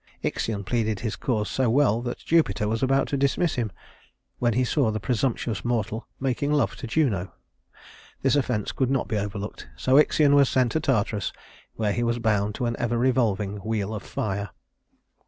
[0.23, 3.71] Ixion pleaded his cause so well that Jupiter was about to dismiss him,
[4.39, 7.31] when he saw the presumptuous mortal making love to Juno.
[8.23, 11.31] This offense could not be overlooked, so Ixion was sent to Tartarus,
[11.75, 14.49] where he was bound to an ever revolving wheel of fire.